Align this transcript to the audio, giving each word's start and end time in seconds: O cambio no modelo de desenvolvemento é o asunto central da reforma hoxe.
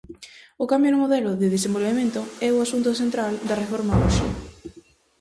O 0.63 0.65
cambio 0.71 0.89
no 0.91 1.01
modelo 1.03 1.29
de 1.41 1.47
desenvolvemento 1.55 2.21
é 2.47 2.49
o 2.51 2.61
asunto 2.65 2.89
central 3.01 3.31
da 3.47 3.59
reforma 3.63 3.99
hoxe. 4.01 4.27